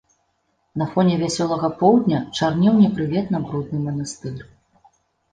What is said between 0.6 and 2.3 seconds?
На фоне вясёлага поўдня